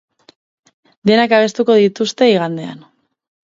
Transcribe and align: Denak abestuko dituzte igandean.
Denak 1.09 1.35
abestuko 1.41 1.77
dituzte 1.83 2.33
igandean. 2.35 2.83